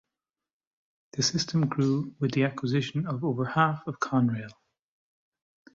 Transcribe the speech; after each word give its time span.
The 1.11 1.21
system 1.21 1.67
grew 1.69 2.15
with 2.19 2.31
the 2.31 2.43
acquisition 2.45 3.05
of 3.05 3.23
over 3.23 3.45
half 3.45 3.85
of 3.85 3.99
Conrail. 3.99 4.49